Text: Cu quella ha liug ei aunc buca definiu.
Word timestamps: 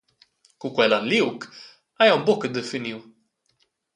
Cu 0.61 0.67
quella 0.77 0.97
ha 0.99 1.07
liug 1.11 1.37
ei 2.03 2.09
aunc 2.13 2.25
buca 2.27 2.47
definiu. 2.57 2.99